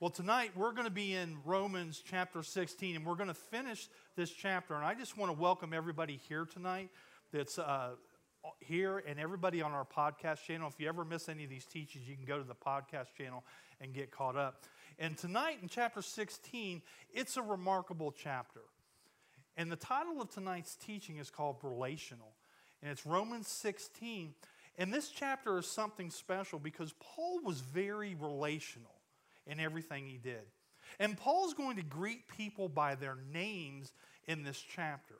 [0.00, 3.86] Well, tonight we're going to be in Romans chapter 16, and we're going to finish
[4.16, 4.74] this chapter.
[4.74, 6.88] And I just want to welcome everybody here tonight
[7.34, 7.90] that's uh,
[8.60, 10.68] here and everybody on our podcast channel.
[10.68, 13.44] If you ever miss any of these teachings, you can go to the podcast channel
[13.78, 14.64] and get caught up.
[14.98, 16.80] And tonight in chapter 16,
[17.12, 18.62] it's a remarkable chapter.
[19.58, 22.32] And the title of tonight's teaching is called Relational.
[22.82, 24.32] And it's Romans 16.
[24.78, 28.94] And this chapter is something special because Paul was very relational
[29.50, 30.42] in everything he did.
[30.98, 33.92] And Paul's going to greet people by their names
[34.26, 35.16] in this chapter.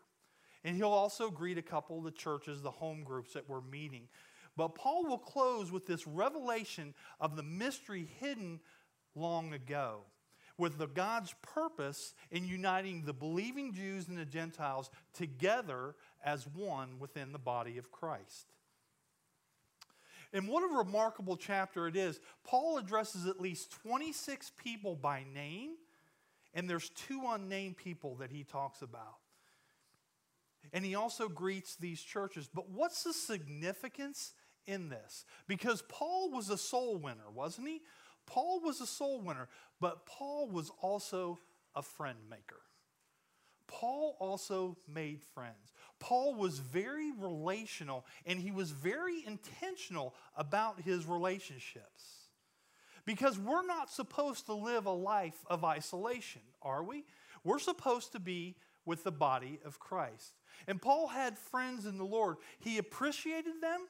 [0.65, 4.09] And he'll also greet a couple of the churches, the home groups that we're meeting.
[4.57, 8.61] But Paul will close with this revelation of the mystery hidden
[9.15, 10.01] long ago,
[10.59, 16.99] with the God's purpose in uniting the believing Jews and the Gentiles together as one
[16.99, 18.53] within the body of Christ.
[20.33, 22.21] And what a remarkable chapter it is.
[22.45, 25.71] Paul addresses at least 26 people by name,
[26.55, 29.19] and there's two unnamed people that he talks about.
[30.73, 32.49] And he also greets these churches.
[32.53, 34.35] But what's the significance
[34.67, 35.25] in this?
[35.49, 37.81] Because Paul was a soul winner, wasn't he?
[38.27, 39.49] Paul was a soul winner,
[39.81, 41.39] but Paul was also
[41.75, 42.61] a friend maker.
[43.71, 45.73] Paul also made friends.
[46.01, 52.27] Paul was very relational and he was very intentional about his relationships.
[53.05, 57.05] Because we're not supposed to live a life of isolation, are we?
[57.45, 60.35] We're supposed to be with the body of Christ.
[60.67, 62.37] And Paul had friends in the Lord.
[62.59, 63.87] He appreciated them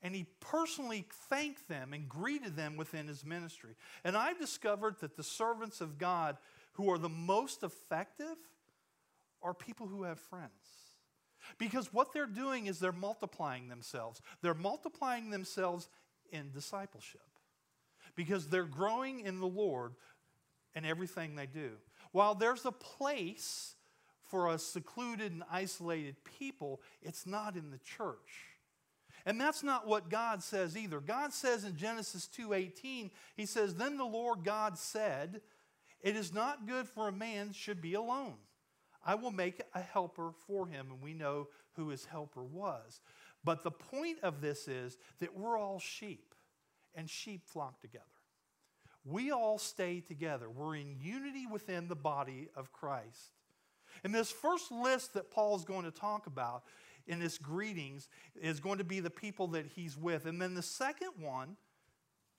[0.00, 3.74] and he personally thanked them and greeted them within his ministry.
[4.04, 6.36] And I discovered that the servants of God
[6.74, 8.36] who are the most effective
[9.42, 10.50] are people who have friends.
[11.58, 14.20] Because what they're doing is they're multiplying themselves.
[14.40, 15.88] They're multiplying themselves
[16.30, 17.20] in discipleship
[18.16, 19.92] because they're growing in the Lord
[20.74, 21.72] in everything they do.
[22.12, 23.74] While there's a place
[24.24, 28.48] for a secluded and isolated people, it's not in the church.
[29.26, 31.00] And that's not what God says either.
[31.00, 35.42] God says in Genesis 2:18, he says, "Then the Lord God said,
[36.04, 38.36] it is not good for a man should be alone.
[39.04, 43.00] I will make a helper for him." And we know who his helper was.
[43.42, 46.34] But the point of this is that we're all sheep,
[46.94, 48.04] and sheep flock together.
[49.04, 50.48] We all stay together.
[50.48, 53.32] We're in unity within the body of Christ.
[54.02, 56.64] And this first list that Paul's going to talk about
[57.06, 60.24] in his greetings is going to be the people that he's with.
[60.24, 61.58] And then the second one,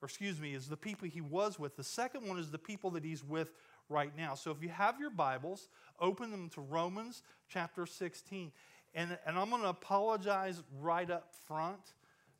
[0.01, 1.75] or excuse me, is the people he was with.
[1.75, 3.51] The second one is the people that he's with
[3.89, 4.35] right now.
[4.35, 5.69] So if you have your Bibles,
[5.99, 8.51] open them to Romans chapter 16.
[8.93, 11.93] And, and I'm going to apologize right up front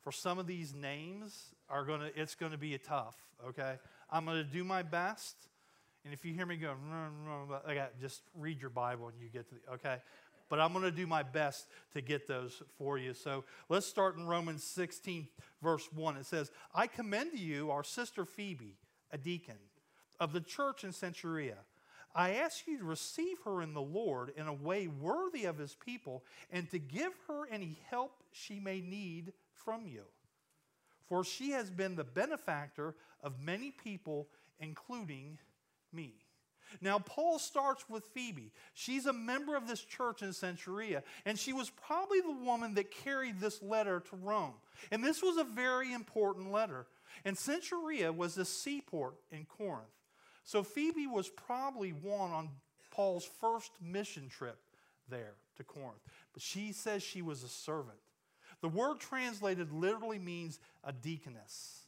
[0.06, 3.74] for some of these names are going to it's going to be a tough okay
[4.08, 5.34] i'm going to do my best
[6.04, 6.74] and if you hear me go
[7.68, 9.96] okay, just read your bible and you get to the okay
[10.48, 13.14] but I'm going to do my best to get those for you.
[13.14, 15.28] So let's start in Romans 16,
[15.62, 16.16] verse 1.
[16.16, 18.76] It says, I commend to you our sister Phoebe,
[19.10, 19.58] a deacon
[20.20, 21.56] of the church in Cenchrea.
[22.14, 25.74] I ask you to receive her in the Lord in a way worthy of his
[25.74, 30.04] people and to give her any help she may need from you.
[31.08, 34.28] For she has been the benefactor of many people,
[34.58, 35.38] including
[35.92, 36.14] me.
[36.80, 38.52] Now, Paul starts with Phoebe.
[38.74, 42.90] She's a member of this church in Cenchrea, and she was probably the woman that
[42.90, 44.54] carried this letter to Rome.
[44.90, 46.86] And this was a very important letter.
[47.24, 49.86] And Cenchrea was the seaport in Corinth.
[50.44, 52.50] So Phoebe was probably one on
[52.90, 54.58] Paul's first mission trip
[55.08, 56.02] there to Corinth.
[56.32, 57.98] But she says she was a servant.
[58.60, 61.85] The word translated literally means a deaconess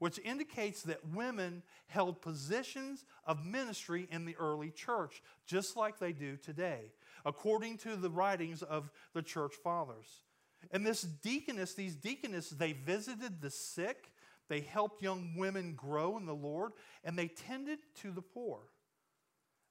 [0.00, 6.12] which indicates that women held positions of ministry in the early church, just like they
[6.12, 6.80] do today,
[7.24, 10.24] according to the writings of the church fathers.
[10.72, 14.10] And this deaconess, these deaconesses, they visited the sick,
[14.48, 16.72] they helped young women grow in the Lord,
[17.04, 18.58] and they tended to the poor.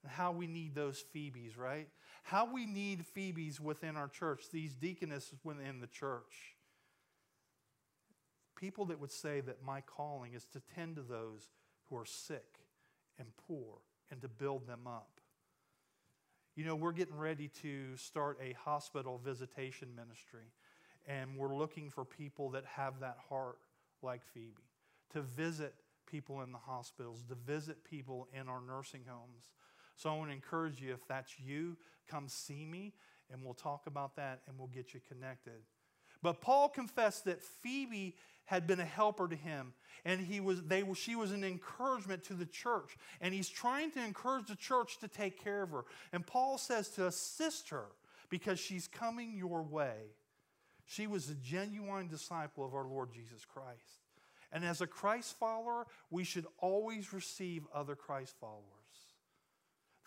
[0.03, 1.87] And how we need those Phoebes, right?
[2.21, 6.55] How we need Phoebes within our church, these deaconesses within the church
[8.59, 11.47] people that would say that my calling is to tend to those
[11.89, 12.59] who are sick
[13.17, 13.77] and poor
[14.11, 15.19] and to build them up.
[16.55, 20.51] You know, we're getting ready to start a hospital visitation ministry,
[21.07, 23.57] and we're looking for people that have that heart
[24.01, 24.63] like Phoebe
[25.13, 25.73] to visit
[26.05, 29.51] people in the hospitals, to visit people in our nursing homes.
[29.95, 31.77] So I want to encourage you if that's you,
[32.07, 32.93] come see me,
[33.31, 35.61] and we'll talk about that and we'll get you connected.
[36.21, 38.15] But Paul confessed that Phoebe
[38.49, 39.73] had been a helper to him.
[40.05, 42.97] And he was they she was an encouragement to the church.
[43.21, 45.85] And he's trying to encourage the church to take care of her.
[46.11, 47.85] And paul says to assist her
[48.29, 49.97] because she's coming your way.
[50.85, 54.01] She was a genuine disciple of our lord jesus christ.
[54.51, 58.63] And as a christ follower we should always receive other christ followers.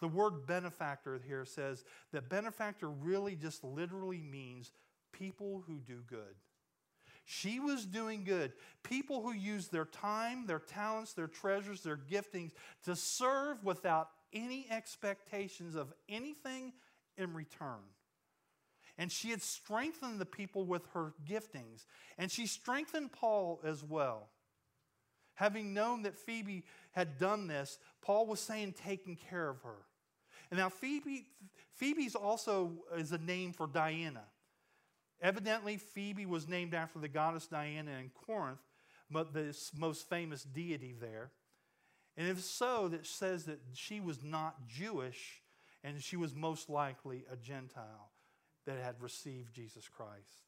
[0.01, 4.73] The word benefactor here says that benefactor really just literally means
[5.13, 6.35] people who do good
[7.25, 8.53] she was doing good.
[8.83, 12.53] People who use their time, their talents, their treasures, their giftings
[12.85, 16.73] to serve without any expectations of anything
[17.17, 17.81] in return.
[18.99, 21.87] And she had strengthened the people with her giftings.
[22.19, 24.29] And she strengthened Paul as well.
[25.35, 29.87] Having known that Phoebe had done this, Paul was saying, taking care of her.
[30.51, 31.27] And now Phoebe,
[31.75, 34.25] Phoebe's also is a name for Diana.
[35.23, 38.59] Evidently, Phoebe was named after the goddess Diana in Corinth,
[39.11, 41.31] but the most famous deity there.
[42.17, 45.41] And if so, that says that she was not Jewish
[45.85, 48.11] and she was most likely a Gentile
[48.67, 50.41] that had received Jesus Christ.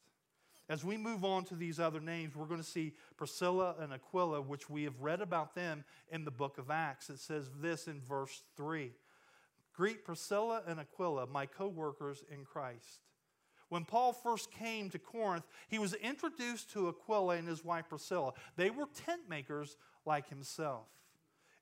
[0.69, 4.41] As we move on to these other names, we're going to see Priscilla and Aquila,
[4.41, 7.11] which we have read about them in the book of Acts.
[7.11, 8.93] It says this in verse 3
[9.75, 13.01] Greet Priscilla and Aquila, my co workers in Christ.
[13.75, 18.33] When Paul first came to Corinth, he was introduced to Aquila and his wife Priscilla.
[18.55, 19.77] They were tent makers
[20.07, 20.87] like himself.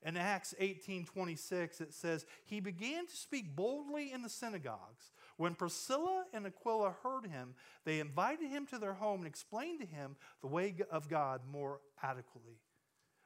[0.03, 5.11] In Acts 18:26 it says, "He began to speak boldly in the synagogues.
[5.37, 9.87] When Priscilla and Aquila heard him, they invited him to their home and explained to
[9.87, 12.59] him the way of God more adequately."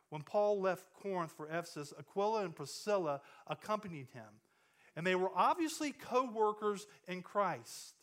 [0.07, 4.39] When Paul left Corinth for Ephesus, Aquila and Priscilla accompanied him,
[4.95, 7.96] and they were obviously co-workers in Christ.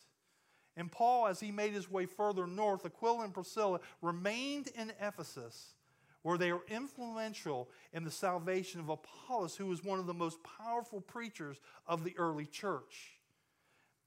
[0.77, 5.75] And Paul, as he made his way further north, Aquila and Priscilla remained in Ephesus,
[6.21, 10.39] where they were influential in the salvation of Apollos, who was one of the most
[10.43, 13.19] powerful preachers of the early church.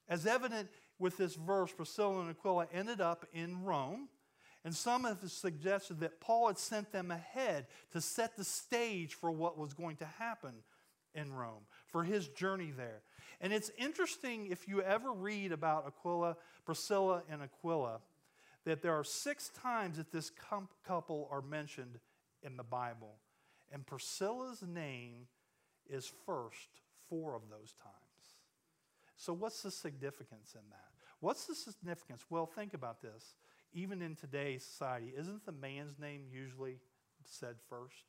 [0.09, 0.69] As evident
[0.99, 4.09] with this verse, Priscilla and Aquila ended up in Rome.
[4.65, 9.31] And some have suggested that Paul had sent them ahead to set the stage for
[9.31, 10.53] what was going to happen
[11.15, 13.03] in Rome, for his journey there.
[13.41, 18.01] And it's interesting if you ever read about Aquila, Priscilla, and Aquila,
[18.65, 20.31] that there are six times that this
[20.85, 21.99] couple are mentioned
[22.43, 23.15] in the Bible.
[23.73, 25.29] And Priscilla's name
[25.89, 26.69] is first
[27.09, 27.95] four of those times.
[29.17, 30.89] So, what's the significance in that?
[31.21, 32.25] What's the significance?
[32.31, 33.35] Well, think about this.
[33.73, 36.79] Even in today's society, isn't the man's name usually
[37.25, 38.05] said first?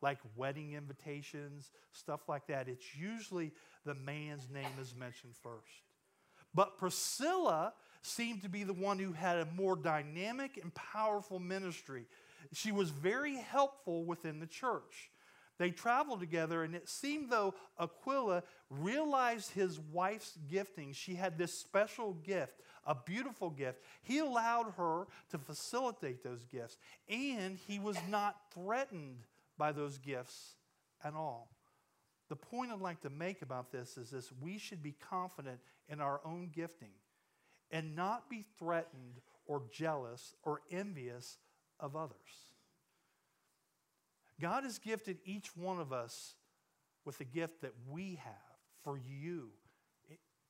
[0.00, 3.52] Like wedding invitations, stuff like that, it's usually
[3.84, 5.82] the man's name is mentioned first.
[6.54, 12.06] But Priscilla seemed to be the one who had a more dynamic and powerful ministry.
[12.52, 15.10] She was very helpful within the church.
[15.58, 20.92] They traveled together, and it seemed though Aquila realized his wife's gifting.
[20.92, 23.80] She had this special gift, a beautiful gift.
[24.02, 26.76] He allowed her to facilitate those gifts,
[27.08, 29.18] and he was not threatened
[29.58, 30.54] by those gifts
[31.02, 31.50] at all.
[32.28, 36.00] The point I'd like to make about this is this we should be confident in
[36.00, 36.92] our own gifting
[37.70, 41.38] and not be threatened or jealous or envious
[41.78, 42.16] of others.
[44.40, 46.34] God has gifted each one of us
[47.04, 48.34] with a gift that we have
[48.82, 49.50] for you.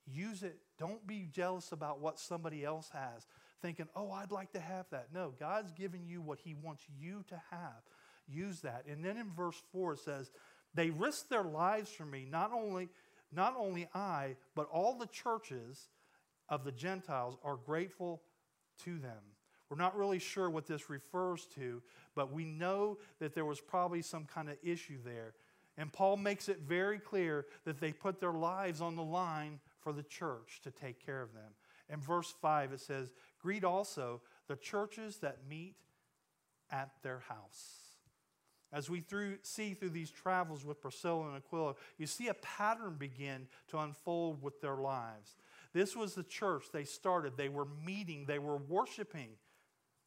[0.06, 0.58] Use it.
[0.78, 3.26] Don't be jealous about what somebody else has,
[3.62, 5.08] thinking, oh, I'd like to have that.
[5.12, 7.82] No, God's given you what He wants you to have
[8.28, 8.84] use that.
[8.88, 10.30] And then in verse 4 it says,
[10.74, 12.88] They risked their lives for me, not only,
[13.32, 15.88] not only I, but all the churches
[16.48, 18.22] of the Gentiles are grateful
[18.84, 19.22] to them.
[19.70, 21.82] We're not really sure what this refers to,
[22.14, 25.34] but we know that there was probably some kind of issue there.
[25.76, 29.92] And Paul makes it very clear that they put their lives on the line for
[29.92, 31.52] the church to take care of them.
[31.88, 35.74] In verse 5, it says, Greet also the churches that meet
[36.70, 37.83] at their house.
[38.74, 42.96] As we through, see through these travels with Priscilla and Aquila, you see a pattern
[42.98, 45.36] begin to unfold with their lives.
[45.72, 47.36] This was the church they started.
[47.36, 49.28] They were meeting, they were worshiping,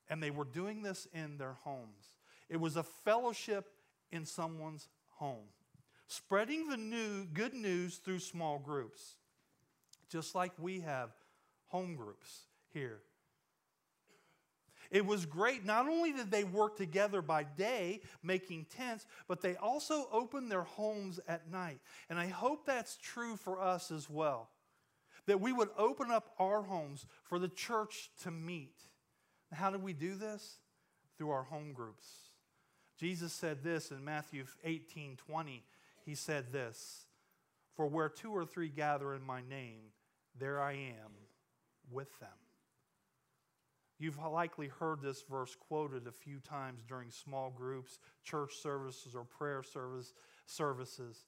[0.10, 2.16] and they were doing this in their homes.
[2.50, 3.72] It was a fellowship
[4.12, 5.48] in someone's home,
[6.08, 9.16] spreading the new good news through small groups,
[10.10, 11.12] just like we have
[11.68, 12.42] home groups
[12.74, 13.00] here
[14.92, 15.66] it was great.
[15.66, 20.64] Not only did they work together by day making tents, but they also opened their
[20.64, 21.80] homes at night.
[22.10, 24.50] And I hope that's true for us as well.
[25.26, 28.76] That we would open up our homes for the church to meet.
[29.52, 30.60] How do we do this?
[31.18, 32.08] through our home groups.
[32.98, 35.64] Jesus said this in Matthew 18 20.
[36.06, 37.06] He said this
[37.76, 39.92] For where two or three gather in my name,
[40.40, 41.12] there I am
[41.92, 42.30] with them.
[44.00, 49.24] You've likely heard this verse quoted a few times during small groups, church services, or
[49.24, 50.14] prayer service,
[50.46, 51.26] services.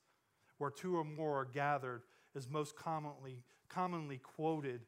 [0.60, 2.04] Where two or more are gathered
[2.36, 4.82] is most commonly, commonly quoted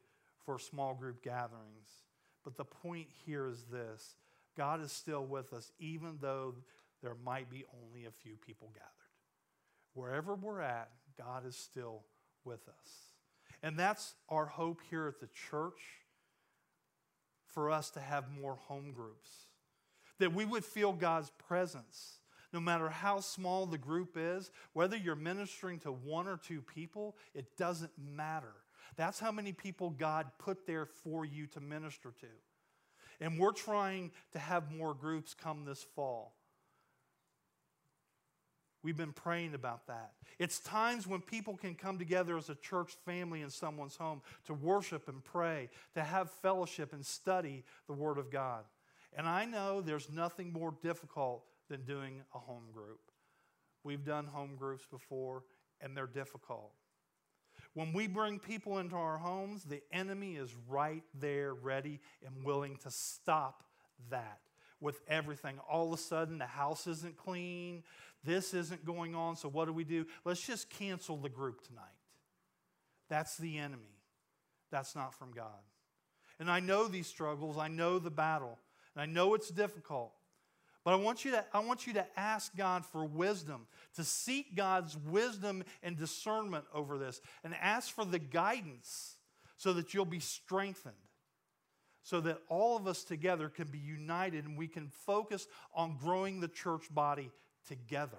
[0.44, 1.88] for small group gatherings.
[2.44, 4.14] But the point here is this
[4.56, 6.54] God is still with us, even though
[7.02, 8.88] there might be only a few people gathered.
[9.94, 12.04] Wherever we're at, God is still
[12.44, 12.90] with us.
[13.62, 15.80] And that's our hope here at the church
[17.52, 19.30] for us to have more home groups.
[20.18, 22.18] That we would feel God's presence
[22.52, 27.16] no matter how small the group is, whether you're ministering to one or two people,
[27.34, 28.52] it doesn't matter.
[28.96, 32.26] That's how many people God put there for you to minister to.
[33.24, 36.34] And we're trying to have more groups come this fall.
[38.82, 40.12] We've been praying about that.
[40.38, 44.54] It's times when people can come together as a church family in someone's home to
[44.54, 48.64] worship and pray, to have fellowship and study the Word of God.
[49.16, 53.00] And I know there's nothing more difficult than doing a home group.
[53.84, 55.44] We've done home groups before,
[55.80, 56.72] and they're difficult.
[57.74, 62.76] When we bring people into our homes, the enemy is right there, ready and willing
[62.78, 63.64] to stop
[64.10, 64.40] that
[64.82, 65.58] with everything.
[65.70, 67.82] All of a sudden, the house isn't clean,
[68.24, 70.06] this isn't going on, so what do we do?
[70.24, 71.84] Let's just cancel the group tonight.
[73.08, 73.82] That's the enemy.
[74.70, 75.46] That's not from God.
[76.38, 78.58] And I know these struggles, I know the battle,
[78.94, 80.12] and I know it's difficult.
[80.84, 84.56] But I want, you to, I want you to ask God for wisdom, to seek
[84.56, 89.16] God's wisdom and discernment over this, and ask for the guidance
[89.56, 90.94] so that you'll be strengthened,
[92.02, 96.40] so that all of us together can be united and we can focus on growing
[96.40, 97.30] the church body
[97.68, 98.18] together.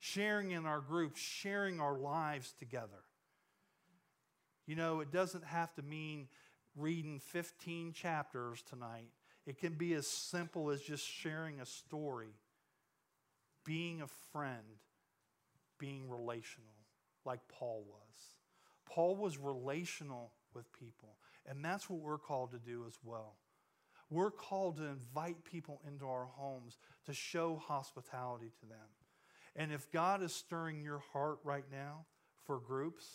[0.00, 3.04] Sharing in our groups, sharing our lives together.
[4.66, 6.28] You know, it doesn't have to mean
[6.76, 9.10] reading 15 chapters tonight
[9.46, 12.34] it can be as simple as just sharing a story,
[13.64, 14.80] being a friend,
[15.78, 16.72] being relational,
[17.26, 18.36] like Paul was.
[18.86, 21.16] Paul was relational with people,
[21.48, 23.34] and that's what we're called to do as well.
[24.10, 28.88] We're called to invite people into our homes to show hospitality to them.
[29.56, 32.06] And if God is stirring your heart right now
[32.44, 33.06] for groups,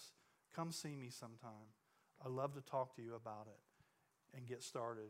[0.55, 1.73] come see me sometime.
[2.23, 5.09] I'd love to talk to you about it and get started.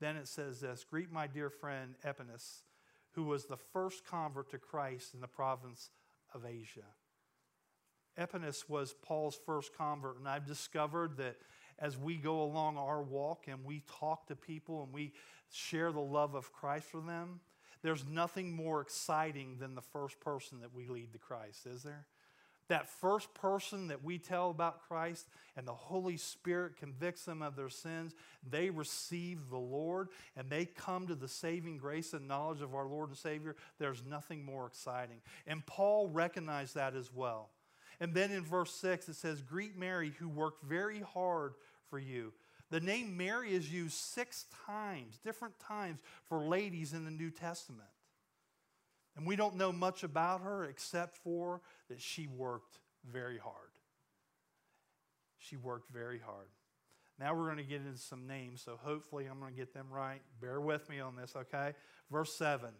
[0.00, 2.62] Then it says this Greet my dear friend Epaenetus,
[3.12, 5.90] who was the first convert to Christ in the province
[6.34, 6.86] of Asia.
[8.18, 11.36] Epaenetus was Paul's first convert, and I've discovered that
[11.80, 15.12] as we go along our walk and we talk to people and we
[15.50, 17.40] share the love of Christ for them,
[17.82, 22.06] there's nothing more exciting than the first person that we lead to Christ, is there?
[22.70, 27.56] that first person that we tell about Christ and the Holy Spirit convicts them of
[27.56, 28.14] their sins,
[28.48, 32.86] they receive the Lord and they come to the saving grace and knowledge of our
[32.86, 35.20] Lord and Savior, there's nothing more exciting.
[35.46, 37.50] And Paul recognized that as well.
[37.98, 41.54] And then in verse 6, it says, Greet Mary, who worked very hard
[41.90, 42.32] for you.
[42.70, 47.88] The name Mary is used six times, different times, for ladies in the New Testament.
[49.16, 53.54] And we don't know much about her except for that she worked very hard.
[55.38, 56.46] She worked very hard.
[57.18, 59.88] Now we're going to get into some names, so hopefully I'm going to get them
[59.90, 60.22] right.
[60.40, 61.74] Bear with me on this, okay?
[62.10, 62.70] Verse 7.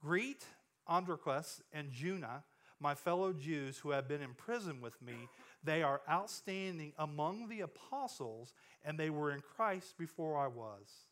[0.00, 0.44] Greet
[0.88, 2.44] Andronicus and Junia,
[2.80, 5.14] my fellow Jews who have been in prison with me.
[5.64, 8.52] They are outstanding among the apostles,
[8.84, 11.06] and they were in Christ before I was.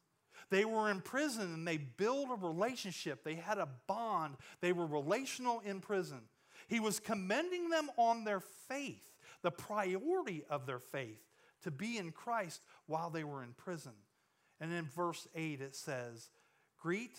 [0.50, 3.24] They were in prison and they built a relationship.
[3.24, 4.36] They had a bond.
[4.60, 6.20] They were relational in prison.
[6.68, 11.22] He was commending them on their faith, the priority of their faith,
[11.62, 13.92] to be in Christ while they were in prison.
[14.60, 16.30] And in verse 8 it says,
[16.80, 17.18] Greet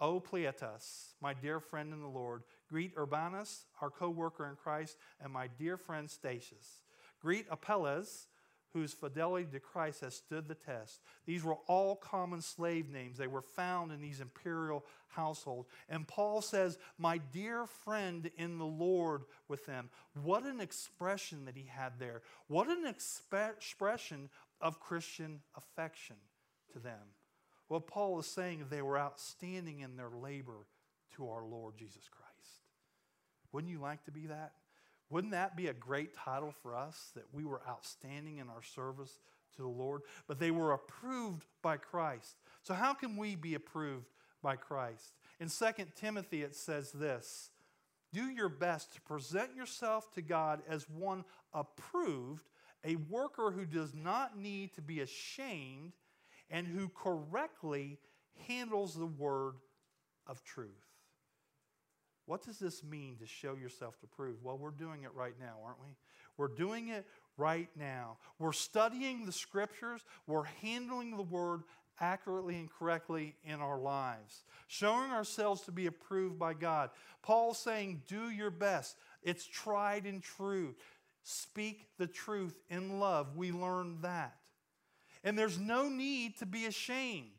[0.00, 2.42] O Ampliatus, my dear friend in the Lord.
[2.68, 6.80] Greet Urbanus, our co worker in Christ, and my dear friend Stachys.
[7.20, 8.26] Greet Apelles
[8.74, 11.00] whose fidelity to Christ has stood the test.
[11.26, 13.16] These were all common slave names.
[13.16, 15.68] They were found in these imperial households.
[15.88, 19.90] And Paul says, My dear friend in the Lord with them.
[20.20, 22.22] What an expression that he had there.
[22.48, 24.28] What an expe- expression
[24.60, 26.16] of Christian affection
[26.72, 27.14] to them.
[27.68, 30.66] What Paul is saying, they were outstanding in their labor
[31.14, 32.23] to our Lord Jesus Christ.
[33.54, 34.52] Wouldn't you like to be that?
[35.08, 39.18] Wouldn't that be a great title for us that we were outstanding in our service
[39.56, 42.36] to the Lord, but they were approved by Christ.
[42.62, 44.06] So, how can we be approved
[44.42, 45.14] by Christ?
[45.40, 47.50] In 2 Timothy, it says this
[48.12, 52.48] Do your best to present yourself to God as one approved,
[52.84, 55.92] a worker who does not need to be ashamed
[56.50, 57.98] and who correctly
[58.46, 59.54] handles the word
[60.26, 60.93] of truth.
[62.26, 64.42] What does this mean to show yourself to prove?
[64.42, 65.94] Well, we're doing it right now, aren't we?
[66.36, 68.18] We're doing it right now.
[68.38, 71.62] We're studying the scriptures, we're handling the word
[72.00, 76.90] accurately and correctly in our lives, showing ourselves to be approved by God.
[77.22, 78.96] Paul's saying, Do your best.
[79.22, 80.74] It's tried and true.
[81.22, 83.36] Speak the truth in love.
[83.36, 84.36] We learn that.
[85.22, 87.30] And there's no need to be ashamed.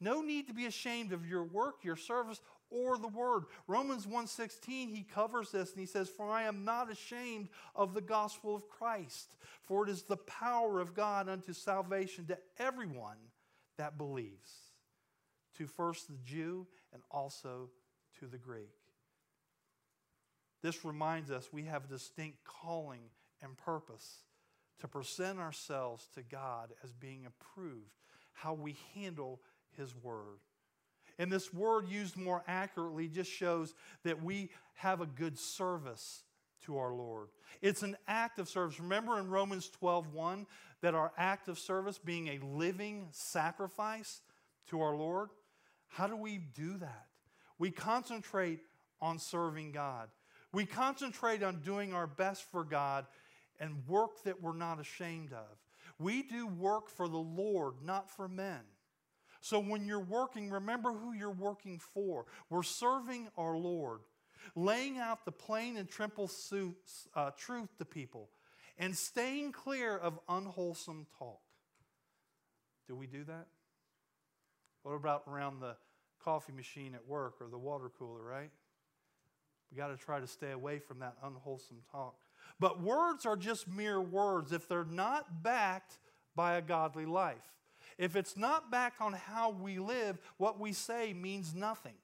[0.00, 2.40] No need to be ashamed of your work, your service,
[2.70, 3.44] or the word.
[3.66, 8.00] Romans 1:16 he covers this and he says, "For I am not ashamed of the
[8.00, 13.30] gospel of Christ, for it is the power of God unto salvation to everyone
[13.76, 14.72] that believes,
[15.54, 17.70] to first the Jew and also
[18.18, 18.80] to the Greek."
[20.62, 23.10] This reminds us we have a distinct calling
[23.42, 24.24] and purpose
[24.78, 28.00] to present ourselves to God as being approved,
[28.32, 29.42] how we handle
[29.76, 30.40] His Word.
[31.18, 36.22] And this word used more accurately just shows that we have a good service
[36.64, 37.28] to our Lord.
[37.62, 38.80] It's an act of service.
[38.80, 40.46] Remember in Romans 12:1
[40.80, 44.22] that our act of service being a living sacrifice
[44.66, 45.30] to our Lord?
[45.88, 47.08] How do we do that?
[47.58, 48.60] We concentrate
[49.00, 50.10] on serving God.
[50.52, 53.06] We concentrate on doing our best for God
[53.60, 55.58] and work that we're not ashamed of.
[55.98, 58.60] We do work for the Lord, not for men.
[59.44, 62.24] So when you're working, remember who you're working for.
[62.48, 64.00] We're serving our Lord,
[64.56, 66.30] laying out the plain and simple
[67.14, 68.30] uh, truth to people,
[68.78, 71.42] and staying clear of unwholesome talk.
[72.88, 73.48] Do we do that?
[74.82, 75.76] What about around the
[76.24, 78.50] coffee machine at work or the water cooler, right?
[79.70, 82.14] We got to try to stay away from that unwholesome talk.
[82.58, 85.98] But words are just mere words if they're not backed
[86.34, 87.52] by a godly life.
[87.98, 91.94] If it's not backed on how we live, what we say means nothing.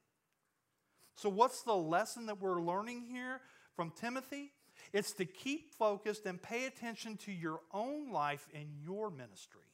[1.15, 3.41] So, what's the lesson that we're learning here
[3.75, 4.51] from Timothy?
[4.93, 9.67] It's to keep focused and pay attention to your own life and your ministry,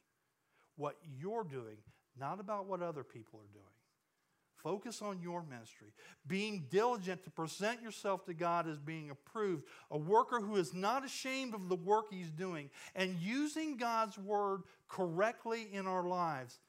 [0.75, 1.77] what you're doing,
[2.19, 3.76] not about what other people are doing.
[4.67, 5.93] Focus on your ministry.
[6.27, 11.05] Being diligent to present yourself to God as being approved, a worker who is not
[11.05, 16.59] ashamed of the work he's doing, and using God's word correctly in our lives.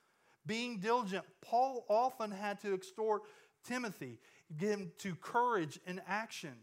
[0.47, 3.23] Being diligent, Paul often had to extort
[3.67, 4.21] Timothy,
[4.57, 6.55] get him to courage and action.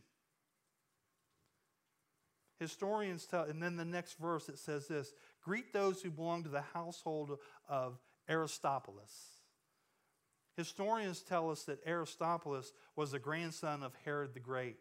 [2.61, 5.11] Historians tell, and then the next verse it says this
[5.43, 9.34] Greet those who belong to the household of Aristobulus.
[10.55, 14.77] Historians tell us that Aristobulus was the grandson of Herod the Great,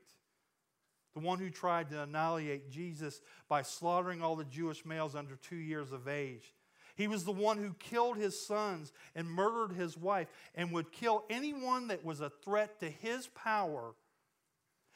[1.14, 5.56] the one who tried to annihilate Jesus by slaughtering all the Jewish males under two
[5.56, 6.54] years of age.
[6.96, 11.24] He was the one who killed his sons and murdered his wife and would kill
[11.28, 13.94] anyone that was a threat to his power.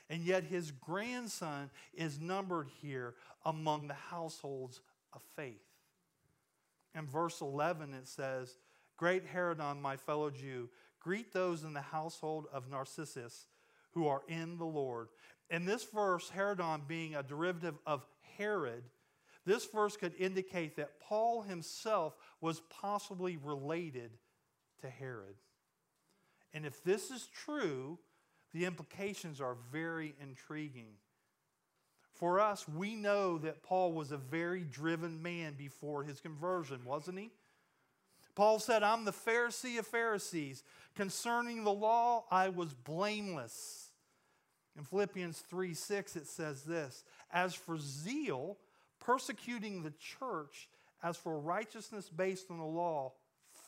[0.09, 3.15] And yet his grandson is numbered here
[3.45, 4.81] among the households
[5.13, 5.61] of faith.
[6.95, 8.57] In verse 11, it says,
[8.99, 10.69] Great Herodion, my fellow Jew,
[11.01, 13.47] greet those in the household of Narcissus
[13.93, 15.09] who are in the Lord.
[15.49, 18.05] In this verse, Herodion being a derivative of
[18.37, 18.83] Herod,
[19.47, 24.11] this verse could indicate that Paul himself was possibly related
[24.83, 25.37] to Herod.
[26.53, 27.99] And if this is true,
[28.53, 30.91] the implications are very intriguing.
[32.13, 37.19] For us, we know that Paul was a very driven man before his conversion, wasn't
[37.19, 37.31] he?
[38.39, 40.63] Paul said, I'm the Pharisee of Pharisees.
[40.95, 43.89] Concerning the law, I was blameless.
[44.77, 48.57] In Philippians 3 6, it says this As for zeal,
[49.01, 50.69] persecuting the church,
[51.03, 53.15] as for righteousness based on the law,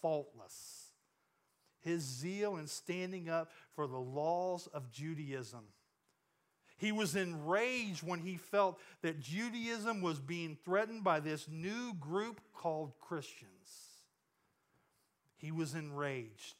[0.01, 0.93] faultless.
[1.81, 5.65] His zeal in standing up for the laws of Judaism.
[6.77, 12.41] He was enraged when he felt that Judaism was being threatened by this new group
[12.55, 13.90] called Christians.
[15.41, 16.55] He was enraged.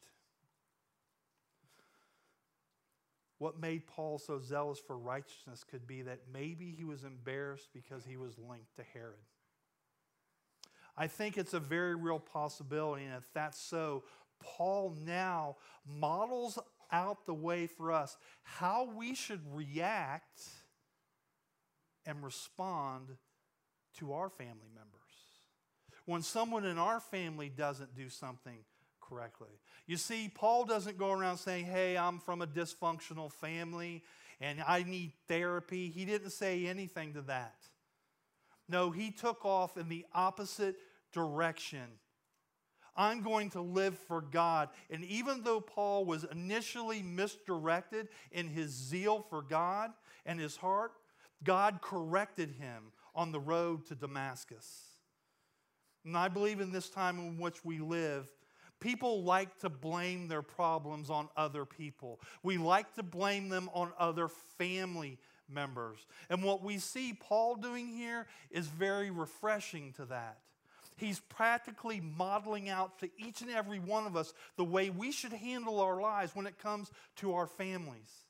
[3.39, 8.05] What made Paul so zealous for righteousness could be that maybe he was embarrassed because
[8.05, 9.15] he was linked to Herod.
[10.97, 14.05] I think it's a very real possibility, and if that's so,
[14.43, 16.59] Paul now models
[16.93, 20.43] out the way for us how we should react
[22.05, 23.17] and respond
[23.99, 24.87] to our family members.
[26.07, 28.65] when someone in our family doesn't do something
[29.11, 29.49] correctly.
[29.87, 34.05] You see, Paul doesn't go around saying, Hey, I'm from a dysfunctional family
[34.41, 35.91] and I need therapy.
[35.91, 37.57] He didn't say anything to that.
[38.69, 40.77] No, he took off in the opposite
[41.13, 41.87] direction.
[42.97, 44.69] I'm going to live for God.
[44.91, 49.91] And even though Paul was initially misdirected in his zeal for God
[50.25, 50.93] and his heart,
[51.43, 54.85] God corrected him on the road to Damascus.
[56.05, 58.29] And I believe in this time in which we live,
[58.81, 62.21] people like to blame their problems on other people.
[62.43, 65.99] We like to blame them on other family members.
[66.29, 70.39] And what we see Paul doing here is very refreshing to that.
[70.97, 75.33] He's practically modeling out to each and every one of us the way we should
[75.33, 78.27] handle our lives when it comes to our families.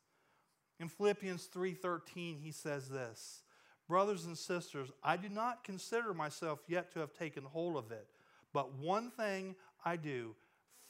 [0.78, 3.42] In Philippians 3:13 he says this,
[3.88, 8.06] Brothers and sisters, I do not consider myself yet to have taken hold of it,
[8.52, 10.36] but one thing I do,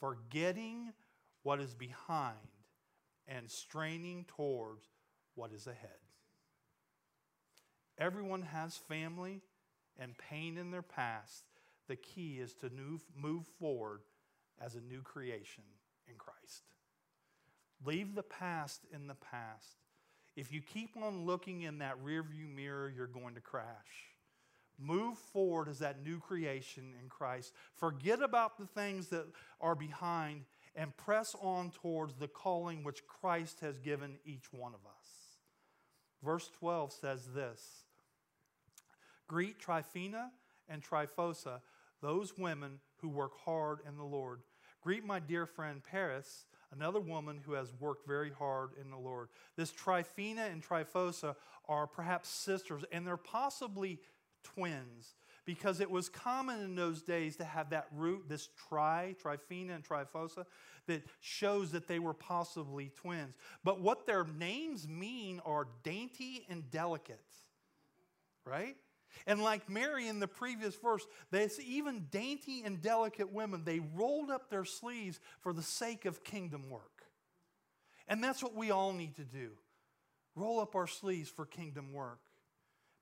[0.01, 0.91] forgetting
[1.43, 2.35] what is behind
[3.27, 4.83] and straining towards
[5.35, 5.89] what is ahead.
[7.97, 9.41] Everyone has family
[9.97, 11.43] and pain in their past.
[11.87, 12.69] The key is to
[13.15, 14.01] move forward
[14.59, 15.63] as a new creation
[16.07, 16.63] in Christ.
[17.85, 19.77] Leave the past in the past.
[20.35, 24.10] If you keep on looking in that rearview mirror, you're going to crash.
[24.81, 27.53] Move forward as that new creation in Christ.
[27.75, 29.25] Forget about the things that
[29.59, 34.79] are behind and press on towards the calling which Christ has given each one of
[34.85, 35.37] us.
[36.23, 37.83] Verse 12 says this
[39.27, 40.31] Greet Tryphena
[40.67, 41.61] and Tryphosa,
[42.01, 44.41] those women who work hard in the Lord.
[44.81, 49.29] Greet my dear friend Persis, another woman who has worked very hard in the Lord.
[49.55, 51.35] This Tryphena and Tryphosa
[51.67, 53.99] are perhaps sisters, and they're possibly
[54.43, 59.73] twins because it was common in those days to have that root, this tri, Tryphena
[59.73, 60.45] and Tryphosa,
[60.87, 63.35] that shows that they were possibly twins.
[63.63, 67.19] But what their names mean are dainty and delicate,
[68.45, 68.75] right?
[69.27, 73.63] And like Mary in the previous verse, there's even dainty and delicate women.
[73.63, 77.03] They rolled up their sleeves for the sake of kingdom work.
[78.07, 79.51] And that's what we all need to do
[80.33, 82.19] roll up our sleeves for kingdom work.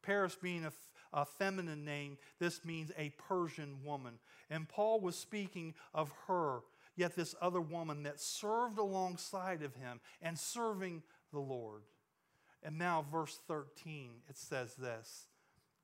[0.01, 0.71] Persis being a
[1.13, 4.15] a feminine name, this means a Persian woman.
[4.49, 6.59] And Paul was speaking of her,
[6.95, 11.83] yet this other woman that served alongside of him and serving the Lord.
[12.63, 15.27] And now, verse 13, it says this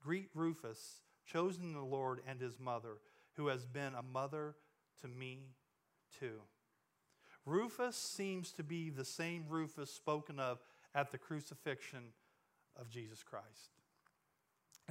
[0.02, 2.98] Greet Rufus, chosen the Lord, and his mother,
[3.34, 4.56] who has been a mother
[5.02, 5.50] to me
[6.20, 6.42] too.
[7.46, 10.60] Rufus seems to be the same Rufus spoken of
[10.94, 12.14] at the crucifixion
[12.80, 13.75] of Jesus Christ.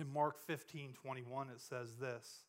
[0.00, 2.40] In Mark 15 21, it says this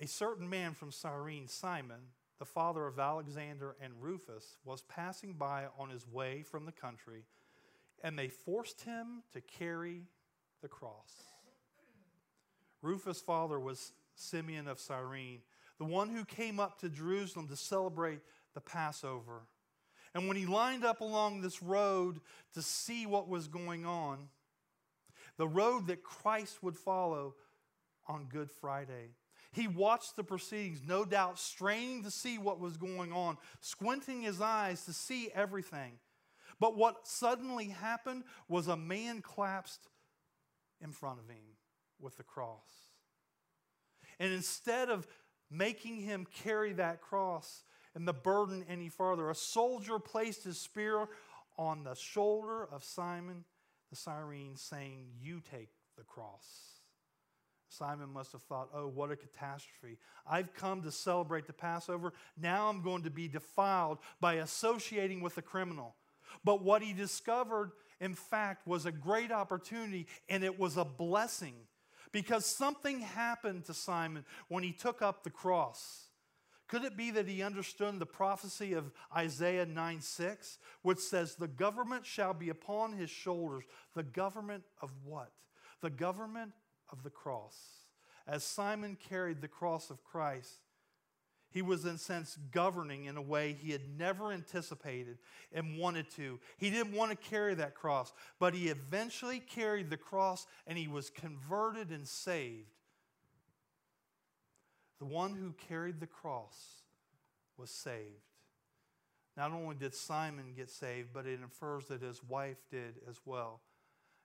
[0.00, 2.00] A certain man from Cyrene, Simon,
[2.38, 7.24] the father of Alexander and Rufus, was passing by on his way from the country,
[8.02, 10.02] and they forced him to carry
[10.62, 11.24] the cross.
[12.80, 15.40] Rufus' father was Simeon of Cyrene,
[15.78, 18.20] the one who came up to Jerusalem to celebrate
[18.54, 19.42] the Passover.
[20.14, 22.20] And when he lined up along this road
[22.54, 24.28] to see what was going on,
[25.36, 27.34] the road that Christ would follow
[28.06, 29.10] on Good Friday.
[29.52, 34.40] He watched the proceedings, no doubt straining to see what was going on, squinting his
[34.40, 35.92] eyes to see everything.
[36.58, 39.88] But what suddenly happened was a man collapsed
[40.80, 41.56] in front of him
[42.00, 42.90] with the cross.
[44.18, 45.06] And instead of
[45.50, 47.62] making him carry that cross
[47.94, 51.08] and the burden any farther, a soldier placed his spear
[51.56, 53.44] on the shoulder of Simon
[53.94, 56.80] the Cyrene, saying, You take the cross.
[57.68, 59.98] Simon must have thought, oh, what a catastrophe.
[60.26, 62.12] I've come to celebrate the Passover.
[62.40, 65.94] Now I'm going to be defiled by associating with a criminal.
[66.44, 71.54] But what he discovered, in fact, was a great opportunity and it was a blessing
[72.12, 76.08] because something happened to Simon when he took up the cross.
[76.66, 81.48] Could it be that he understood the prophecy of Isaiah 9 6, which says, The
[81.48, 83.64] government shall be upon his shoulders?
[83.94, 85.30] The government of what?
[85.82, 86.52] The government
[86.90, 87.56] of the cross.
[88.26, 90.60] As Simon carried the cross of Christ,
[91.50, 95.18] he was, in sense, governing in a way he had never anticipated
[95.52, 96.40] and wanted to.
[96.58, 100.88] He didn't want to carry that cross, but he eventually carried the cross and he
[100.88, 102.73] was converted and saved
[105.04, 106.80] the one who carried the cross
[107.58, 108.24] was saved.
[109.36, 113.60] Not only did Simon get saved, but it infers that his wife did as well.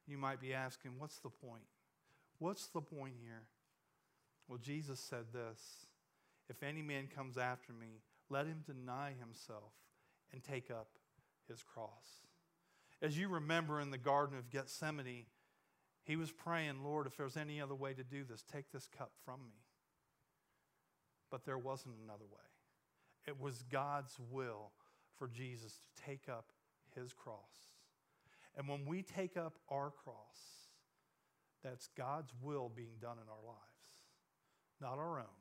[0.07, 1.65] You might be asking, what's the point?
[2.37, 3.41] What's the point here?
[4.47, 5.85] Well, Jesus said this
[6.49, 9.73] If any man comes after me, let him deny himself
[10.31, 10.91] and take up
[11.49, 12.23] his cross.
[13.01, 15.25] As you remember in the Garden of Gethsemane,
[16.05, 19.11] he was praying, Lord, if there's any other way to do this, take this cup
[19.25, 19.55] from me.
[21.29, 22.39] But there wasn't another way.
[23.27, 24.71] It was God's will
[25.17, 26.51] for Jesus to take up
[26.95, 27.73] his cross.
[28.57, 30.69] And when we take up our cross,
[31.63, 33.59] that's God's will being done in our lives,
[34.81, 35.39] not our own.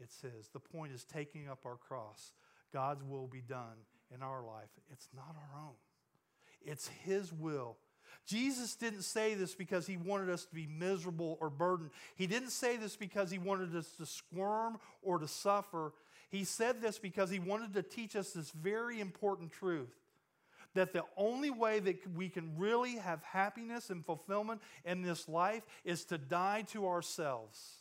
[0.00, 0.48] It's His.
[0.52, 2.32] The point is taking up our cross.
[2.72, 4.70] God's will be done in our life.
[4.90, 5.74] It's not our own,
[6.62, 7.76] it's His will.
[8.26, 11.90] Jesus didn't say this because he wanted us to be miserable or burdened.
[12.16, 15.92] He didn't say this because he wanted us to squirm or to suffer.
[16.28, 19.94] He said this because he wanted to teach us this very important truth
[20.74, 25.62] that the only way that we can really have happiness and fulfillment in this life
[25.84, 27.78] is to die to ourselves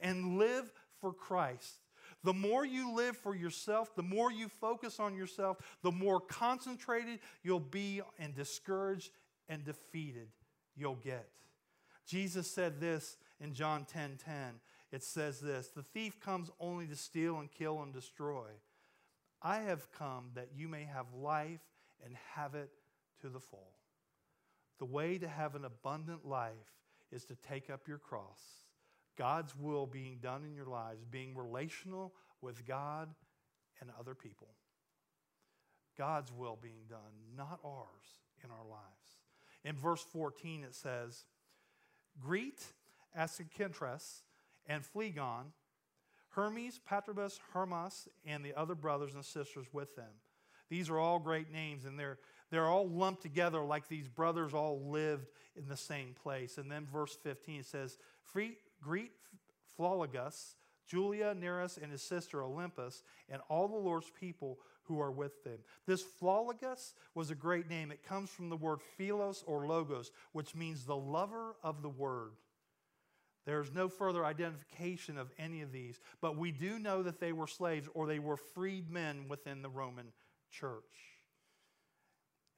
[0.00, 1.74] and live for Christ.
[2.24, 7.20] The more you live for yourself, the more you focus on yourself, the more concentrated
[7.42, 9.10] you'll be and discouraged
[9.48, 10.28] and defeated
[10.76, 11.28] you'll get.
[12.06, 13.88] Jesus said this in John 10:10.
[13.88, 14.60] 10, 10.
[14.90, 18.50] It says this, "The thief comes only to steal and kill and destroy.
[19.40, 21.60] I have come that you may have life
[22.04, 22.72] and have it
[23.20, 23.72] to the full.
[24.78, 26.74] The way to have an abundant life
[27.10, 28.67] is to take up your cross.
[29.18, 33.08] God's will being done in your lives, being relational with God
[33.80, 34.48] and other people.
[35.98, 37.00] God's will being done,
[37.36, 39.18] not ours, in our lives.
[39.64, 41.24] In verse 14, it says,
[42.20, 42.64] Greet
[43.18, 44.22] Asyncritus
[44.66, 45.52] and Phlegon,
[46.30, 50.12] Hermes, Patrobas, Hermas, and the other brothers and sisters with them.
[50.68, 52.18] These are all great names, and they're,
[52.50, 55.26] they're all lumped together like these brothers all lived
[55.56, 56.58] in the same place.
[56.58, 57.98] And then verse 15 says,
[58.80, 59.12] Greet
[59.78, 60.54] Philologus,
[60.86, 65.58] Julia, Nereus, and his sister Olympas, and all the Lord's people who are with them.
[65.86, 67.90] This Philologus was a great name.
[67.90, 72.32] It comes from the word philos or logos, which means the lover of the word.
[73.44, 77.46] There's no further identification of any of these, but we do know that they were
[77.46, 80.12] slaves or they were freed men within the Roman
[80.50, 80.82] church.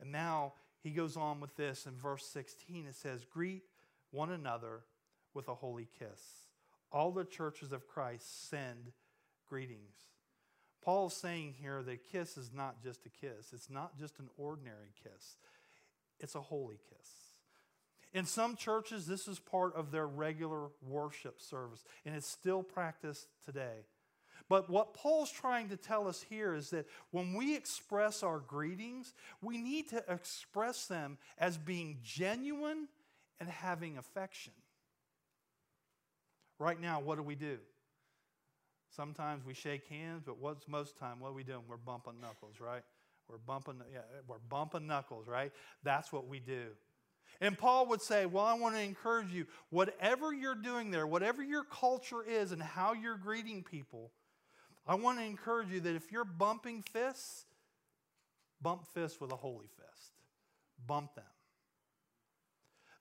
[0.01, 2.87] And now he goes on with this in verse 16.
[2.87, 3.63] It says, Greet
[4.11, 4.81] one another
[5.35, 6.21] with a holy kiss.
[6.93, 8.93] All the churches of Christ send
[9.49, 9.95] greetings.
[10.83, 14.93] Paul's saying here that kiss is not just a kiss, it's not just an ordinary
[15.03, 15.37] kiss,
[16.19, 17.09] it's a holy kiss.
[18.13, 23.29] In some churches, this is part of their regular worship service, and it's still practiced
[23.45, 23.85] today.
[24.49, 29.15] But what Paul's trying to tell us here is that when we express our greetings,
[29.41, 32.89] we need to express them as being genuine
[33.39, 34.53] and having affection.
[36.61, 37.57] Right now, what do we do?
[38.95, 41.19] Sometimes we shake hands, but what's most time?
[41.19, 41.63] What are we doing?
[41.67, 42.83] We're bumping knuckles, right?
[43.29, 45.53] We're bumping, yeah, we're bumping knuckles, right?
[45.83, 46.67] That's what we do.
[47.41, 51.43] And Paul would say, Well, I want to encourage you, whatever you're doing there, whatever
[51.43, 54.11] your culture is and how you're greeting people,
[54.87, 57.47] I want to encourage you that if you're bumping fists,
[58.61, 60.13] bump fists with a holy fist.
[60.87, 61.25] Bump them.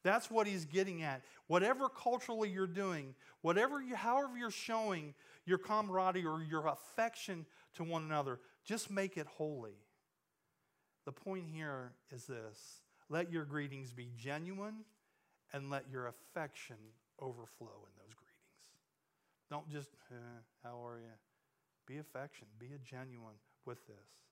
[0.09, 1.21] That's what he's getting at.
[1.45, 5.13] Whatever culturally you're doing, whatever you, however you're showing
[5.45, 7.45] your camaraderie or your affection
[7.75, 9.77] to one another, just make it holy.
[11.05, 14.83] The point here is this let your greetings be genuine
[15.53, 16.77] and let your affection
[17.19, 18.57] overflow in those greetings.
[19.51, 21.13] Don't just, eh, how are you?
[21.85, 24.25] Be affectionate, be a genuine with this.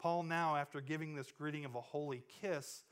[0.00, 2.82] Paul, now, after giving this greeting of a holy kiss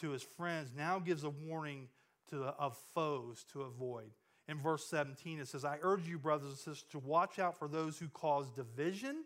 [0.00, 1.88] to his friends, now gives a warning
[2.30, 4.10] to of foes to avoid.
[4.48, 7.66] In verse 17, it says, I urge you, brothers and sisters, to watch out for
[7.66, 9.24] those who cause division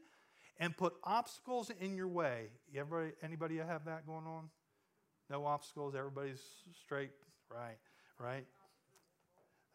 [0.59, 2.51] and put obstacles in your way.
[2.77, 4.49] Everybody, anybody have that going on?
[5.31, 6.43] No obstacles, everybody's
[6.85, 7.11] straight,
[7.51, 7.79] right,
[8.19, 8.47] right?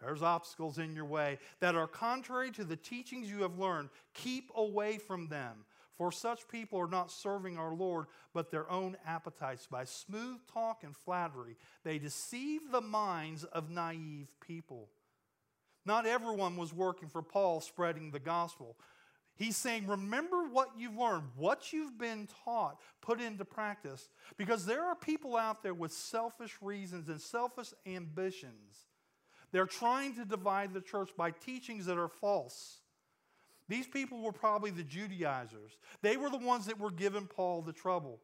[0.02, 3.90] There's obstacles in your way that are contrary to the teachings you have learned.
[4.14, 5.66] Keep away from them.
[5.98, 9.68] For such people are not serving our Lord, but their own appetites.
[9.68, 14.90] By smooth talk and flattery, they deceive the minds of naive people.
[15.86, 18.76] Not everyone was working for Paul spreading the gospel.
[19.36, 24.10] He's saying, remember what you've learned, what you've been taught, put into practice.
[24.38, 28.88] Because there are people out there with selfish reasons and selfish ambitions.
[29.52, 32.80] They're trying to divide the church by teachings that are false.
[33.70, 35.78] These people were probably the Judaizers.
[36.02, 38.20] They were the ones that were giving Paul the trouble.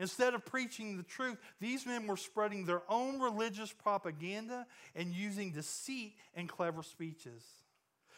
[0.00, 5.50] Instead of preaching the truth, these men were spreading their own religious propaganda and using
[5.50, 7.42] deceit and clever speeches.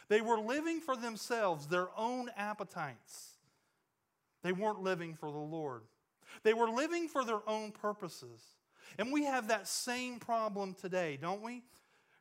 [0.08, 3.38] They were living for themselves, their own appetites.
[4.42, 5.82] They weren't living for the Lord.
[6.42, 8.42] They were living for their own purposes.
[8.98, 11.62] And we have that same problem today, don't we?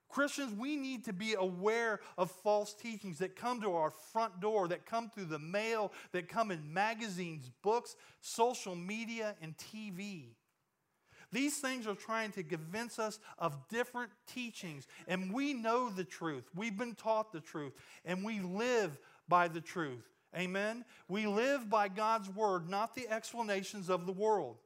[0.09, 4.67] Christians, we need to be aware of false teachings that come to our front door,
[4.67, 10.29] that come through the mail, that come in magazines, books, social media, and TV.
[11.31, 16.49] These things are trying to convince us of different teachings, and we know the truth.
[16.55, 20.09] We've been taught the truth, and we live by the truth.
[20.35, 20.85] Amen?
[21.07, 24.57] We live by God's word, not the explanations of the world.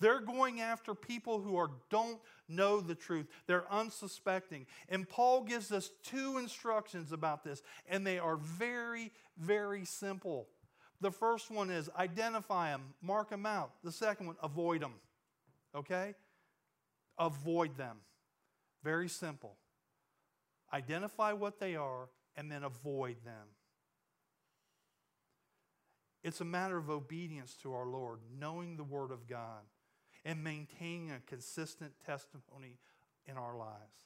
[0.00, 3.26] They're going after people who are, don't know the truth.
[3.46, 4.66] They're unsuspecting.
[4.88, 10.48] And Paul gives us two instructions about this, and they are very, very simple.
[11.00, 13.72] The first one is identify them, mark them out.
[13.82, 14.94] The second one, avoid them.
[15.74, 16.14] Okay?
[17.18, 17.98] Avoid them.
[18.82, 19.56] Very simple.
[20.72, 23.46] Identify what they are and then avoid them.
[26.22, 29.60] It's a matter of obedience to our Lord, knowing the Word of God
[30.24, 32.78] and maintaining a consistent testimony
[33.26, 34.04] in our lives.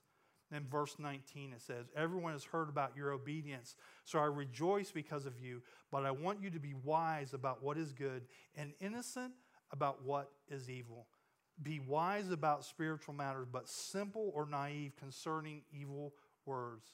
[0.51, 5.27] In verse 19, it says, Everyone has heard about your obedience, so I rejoice because
[5.27, 8.23] of you, but I want you to be wise about what is good
[8.57, 9.33] and innocent
[9.71, 11.07] about what is evil.
[11.63, 16.15] Be wise about spiritual matters, but simple or naive concerning evil
[16.47, 16.87] words.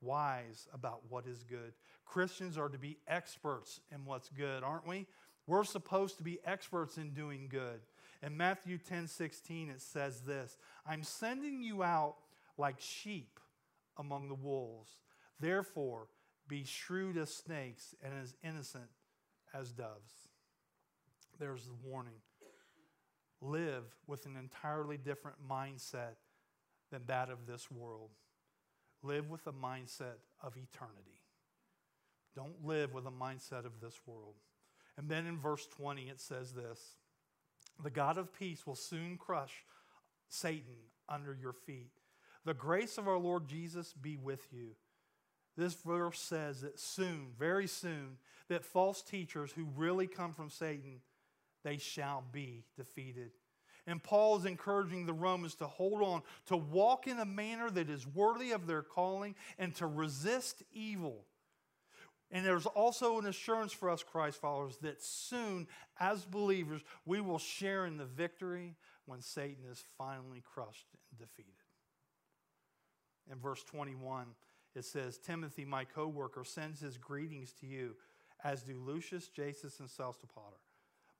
[0.00, 1.72] Wise about what is good.
[2.04, 5.06] Christians are to be experts in what's good, aren't we?
[5.48, 7.80] We're supposed to be experts in doing good.
[8.22, 12.16] In Matthew 10 16, it says this I'm sending you out
[12.58, 13.40] like sheep
[13.96, 14.90] among the wolves.
[15.40, 16.08] Therefore,
[16.46, 18.90] be shrewd as snakes and as innocent
[19.54, 20.12] as doves.
[21.38, 22.20] There's the warning.
[23.40, 26.16] Live with an entirely different mindset
[26.90, 28.10] than that of this world.
[29.02, 31.22] Live with a mindset of eternity.
[32.34, 34.34] Don't live with a mindset of this world.
[34.98, 36.96] And then in verse 20, it says this
[37.82, 39.64] The God of peace will soon crush
[40.28, 40.76] Satan
[41.08, 41.92] under your feet.
[42.44, 44.70] The grace of our Lord Jesus be with you.
[45.56, 51.00] This verse says that soon, very soon, that false teachers who really come from Satan,
[51.64, 53.30] they shall be defeated.
[53.86, 57.88] And Paul is encouraging the Romans to hold on, to walk in a manner that
[57.88, 61.24] is worthy of their calling, and to resist evil.
[62.30, 65.66] And there's also an assurance for us, Christ followers, that soon,
[65.98, 71.54] as believers, we will share in the victory when Satan is finally crushed and defeated.
[73.30, 74.26] In verse 21,
[74.74, 77.96] it says, Timothy, my co worker, sends his greetings to you,
[78.44, 80.60] as do Lucius, Jason, and Sosipater,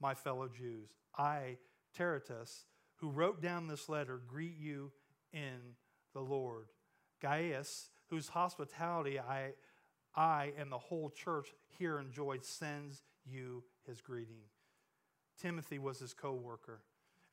[0.01, 0.91] my fellow Jews.
[1.17, 1.57] I,
[1.97, 2.67] Tertius,
[2.97, 4.93] who wrote down this letter, greet you
[5.33, 5.75] in
[6.13, 6.67] the Lord.
[7.21, 9.53] Gaius, whose hospitality I
[10.19, 14.43] I and the whole church here in Joy sends you his greeting.
[15.41, 16.81] Timothy was his co worker.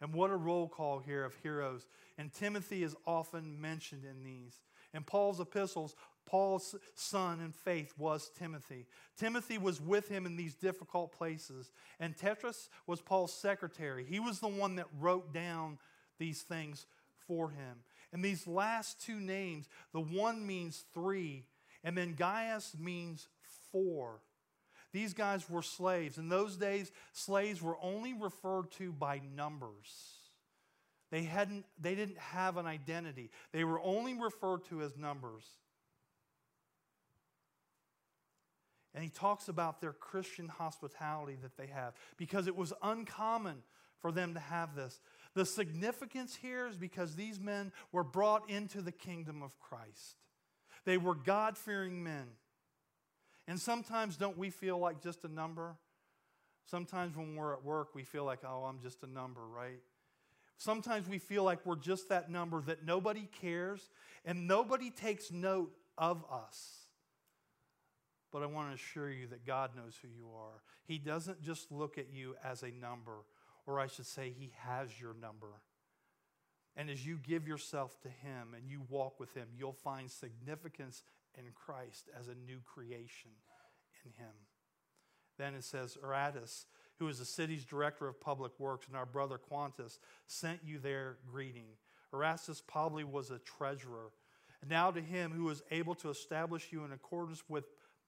[0.02, 1.88] And what a roll call here of heroes.
[2.18, 4.62] And Timothy is often mentioned in these.
[4.94, 5.96] In Paul's epistles,
[6.28, 8.86] Paul's son in faith was Timothy.
[9.18, 11.72] Timothy was with him in these difficult places.
[12.00, 14.06] And Tertius was Paul's secretary.
[14.08, 15.80] He was the one that wrote down
[16.20, 16.86] these things
[17.28, 17.78] for him.
[18.14, 21.46] And these last two names, the one means three,
[21.86, 23.30] and then Gaius means
[23.72, 24.20] four.
[24.92, 26.18] These guys were slaves.
[26.18, 30.16] In those days, slaves were only referred to by numbers.
[31.12, 35.46] They, hadn't, they didn't have an identity, they were only referred to as numbers.
[38.96, 43.58] And he talks about their Christian hospitality that they have because it was uncommon
[44.00, 45.02] for them to have this.
[45.34, 50.25] The significance here is because these men were brought into the kingdom of Christ.
[50.86, 52.28] They were God fearing men.
[53.48, 55.76] And sometimes don't we feel like just a number?
[56.66, 59.82] Sometimes when we're at work, we feel like, oh, I'm just a number, right?
[60.58, 63.90] Sometimes we feel like we're just that number that nobody cares
[64.24, 66.86] and nobody takes note of us.
[68.32, 70.62] But I want to assure you that God knows who you are.
[70.86, 73.20] He doesn't just look at you as a number,
[73.66, 75.48] or I should say, He has your number.
[76.78, 81.04] And as you give yourself to Him and you walk with Him, you'll find significance
[81.38, 83.32] in Christ as a new creation
[84.04, 84.34] in Him.
[85.38, 86.66] Then it says, Erastus,
[87.00, 91.18] who is the city's director of public works, and our brother Quartus sent you their
[91.30, 91.68] greeting.
[92.14, 94.12] Erastus probably was a treasurer.
[94.68, 97.66] Now to him who is able to establish you in accordance with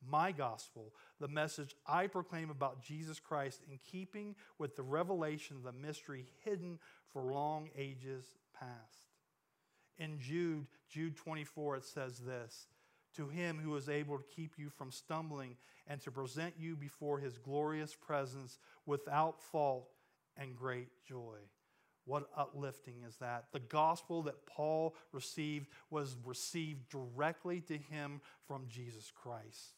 [0.07, 5.63] my gospel, the message I proclaim about Jesus Christ in keeping with the revelation of
[5.63, 6.79] the mystery hidden
[7.11, 8.25] for long ages
[8.59, 9.07] past.
[9.97, 12.67] In Jude, Jude 24, it says this
[13.15, 17.19] To him who is able to keep you from stumbling and to present you before
[17.19, 19.89] his glorious presence without fault
[20.37, 21.37] and great joy.
[22.05, 23.45] What uplifting is that?
[23.51, 29.76] The gospel that Paul received was received directly to him from Jesus Christ.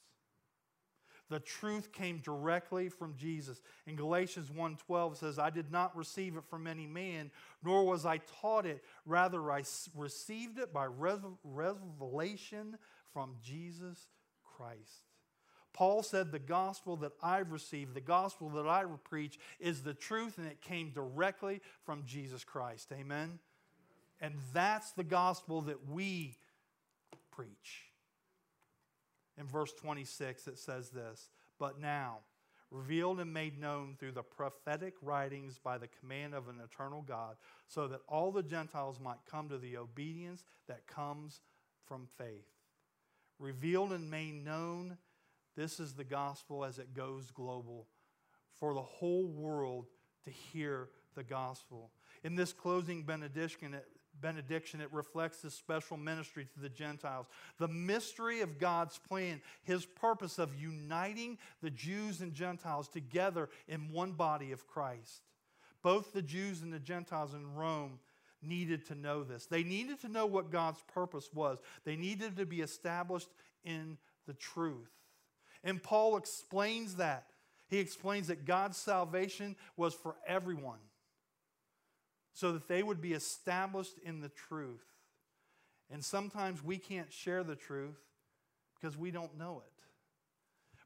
[1.30, 3.62] The truth came directly from Jesus.
[3.86, 7.32] In Galatians 1:12 says, "I did not receive it from any man,
[7.64, 9.64] nor was I taught it, rather I
[9.94, 12.80] received it by revelation
[13.14, 14.10] from Jesus
[14.44, 15.04] Christ."
[15.74, 20.38] Paul said, The gospel that I've received, the gospel that I preach, is the truth,
[20.38, 22.92] and it came directly from Jesus Christ.
[22.92, 23.40] Amen?
[24.20, 26.38] And that's the gospel that we
[27.32, 27.89] preach.
[29.40, 32.20] In verse 26, it says this But now,
[32.70, 37.38] revealed and made known through the prophetic writings by the command of an eternal God,
[37.68, 41.42] so that all the Gentiles might come to the obedience that comes
[41.88, 42.48] from faith.
[43.40, 44.98] Revealed and made known,
[45.56, 47.88] this is the gospel as it goes global
[48.60, 49.88] for the whole world
[50.26, 51.92] to hear the gospel.
[52.24, 53.76] In this closing benediction,
[54.22, 57.28] benediction, it reflects this special ministry to the Gentiles.
[57.58, 63.92] The mystery of God's plan, his purpose of uniting the Jews and Gentiles together in
[63.92, 65.22] one body of Christ.
[65.82, 68.00] Both the Jews and the Gentiles in Rome
[68.42, 69.46] needed to know this.
[69.46, 73.30] They needed to know what God's purpose was, they needed to be established
[73.64, 73.98] in
[74.28, 74.90] the truth.
[75.64, 77.28] And Paul explains that.
[77.68, 80.80] He explains that God's salvation was for everyone
[82.34, 84.86] so that they would be established in the truth.
[85.92, 88.00] And sometimes we can't share the truth
[88.76, 89.84] because we don't know it.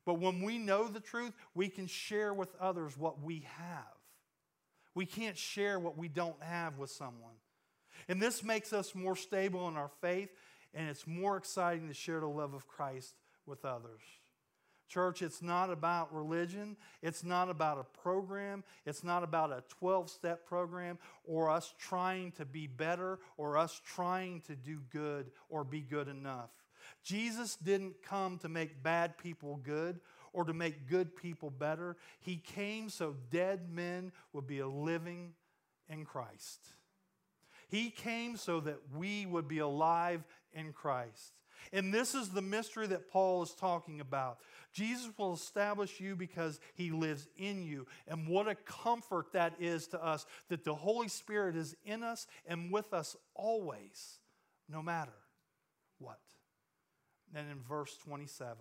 [0.05, 3.83] But when we know the truth, we can share with others what we have.
[4.95, 7.35] We can't share what we don't have with someone.
[8.07, 10.29] And this makes us more stable in our faith,
[10.73, 13.15] and it's more exciting to share the love of Christ
[13.45, 14.01] with others.
[14.87, 16.77] Church, it's not about religion.
[17.01, 18.63] It's not about a program.
[18.85, 23.81] It's not about a 12 step program or us trying to be better or us
[23.85, 26.51] trying to do good or be good enough.
[27.03, 29.99] Jesus didn't come to make bad people good
[30.31, 31.95] or to make good people better.
[32.19, 35.33] He came so dead men would be a living
[35.89, 36.59] in Christ.
[37.67, 40.23] He came so that we would be alive
[40.53, 41.33] in Christ.
[41.71, 44.39] And this is the mystery that Paul is talking about.
[44.73, 47.85] Jesus will establish you because he lives in you.
[48.07, 52.27] And what a comfort that is to us that the Holy Spirit is in us
[52.45, 54.19] and with us always,
[54.67, 55.13] no matter
[55.99, 56.19] what.
[57.35, 58.57] And in verse 27,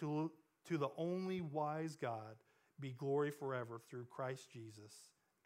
[0.00, 0.30] to,
[0.68, 2.36] to the only wise God
[2.80, 4.92] be glory forever through Christ Jesus.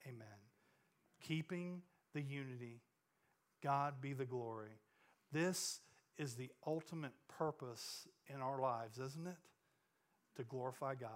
[0.07, 0.27] Amen.
[1.23, 1.83] Keeping
[2.15, 2.81] the unity,
[3.63, 4.81] God be the glory.
[5.31, 5.81] This
[6.19, 9.37] is the ultimate purpose in our lives, isn't it?
[10.37, 11.11] to glorify God.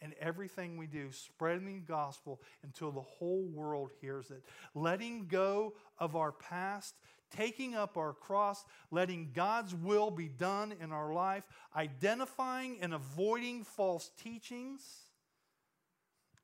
[0.00, 4.44] And everything we do, spreading the gospel until the whole world hears it.
[4.74, 6.94] Letting go of our past,
[7.30, 11.44] taking up our cross, letting God's will be done in our life,
[11.74, 14.82] identifying and avoiding false teachings,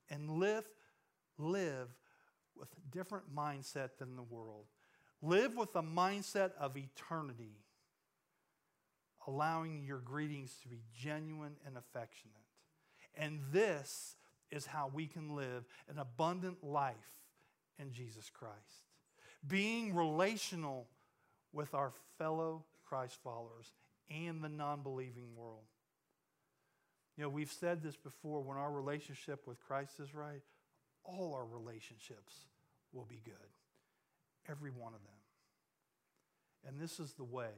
[0.08, 0.64] and live,
[1.36, 1.88] live
[2.56, 4.66] with a different mindset than the world.
[5.22, 7.59] Live with a mindset of eternity
[9.30, 12.34] allowing your greetings to be genuine and affectionate.
[13.16, 14.16] And this
[14.50, 16.94] is how we can live an abundant life
[17.78, 18.88] in Jesus Christ.
[19.46, 20.88] Being relational
[21.52, 23.72] with our fellow Christ followers
[24.10, 25.64] and the non believing world.
[27.16, 30.42] You know, we've said this before when our relationship with Christ is right,
[31.04, 32.34] all our relationships
[32.92, 33.34] will be good.
[34.48, 35.20] Every one of them.
[36.66, 37.50] And this is the way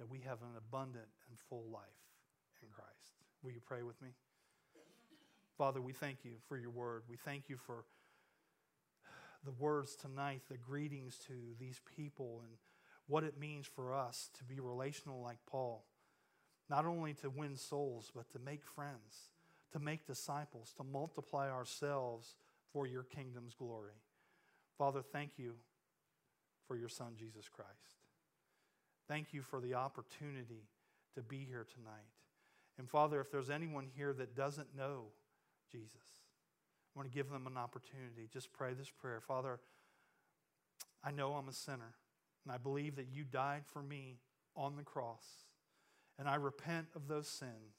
[0.00, 1.84] that we have an abundant and full life
[2.62, 3.12] in Christ.
[3.44, 4.08] Will you pray with me?
[5.56, 7.02] Father, we thank you for your word.
[7.08, 7.84] We thank you for
[9.44, 12.52] the words tonight, the greetings to these people, and
[13.08, 15.84] what it means for us to be relational like Paul.
[16.70, 19.28] Not only to win souls, but to make friends,
[19.72, 22.36] to make disciples, to multiply ourselves
[22.72, 24.00] for your kingdom's glory.
[24.78, 25.54] Father, thank you
[26.66, 27.99] for your Son, Jesus Christ.
[29.10, 30.68] Thank you for the opportunity
[31.16, 32.06] to be here tonight.
[32.78, 35.06] And Father, if there's anyone here that doesn't know
[35.72, 38.28] Jesus, I want to give them an opportunity.
[38.32, 39.58] Just pray this prayer Father,
[41.02, 41.96] I know I'm a sinner,
[42.44, 44.20] and I believe that you died for me
[44.54, 45.24] on the cross,
[46.16, 47.74] and I repent of those sins.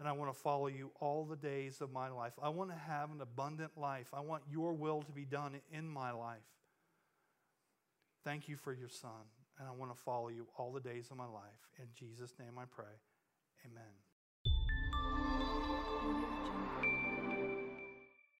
[0.00, 2.32] And I want to follow you all the days of my life.
[2.42, 4.08] I want to have an abundant life.
[4.12, 6.40] I want your will to be done in my life.
[8.24, 11.16] Thank you for your son and I want to follow you all the days of
[11.16, 11.68] my life.
[11.78, 12.94] In Jesus' name I pray.
[13.64, 13.94] Amen.